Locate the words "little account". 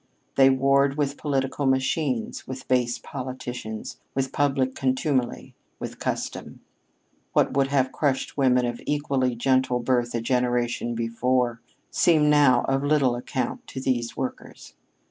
12.83-13.67